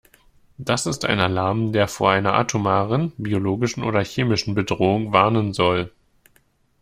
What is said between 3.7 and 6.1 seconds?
oder chemischen Bedrohung warnen soll.